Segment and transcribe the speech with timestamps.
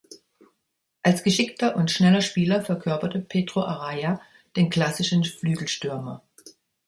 [1.03, 4.19] Als geschickter und schneller Spieler verkörperte Pedro Araya
[4.55, 6.23] den klassischen Flügelstürmer.